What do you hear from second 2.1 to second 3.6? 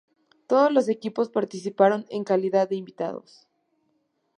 calidad de invitados.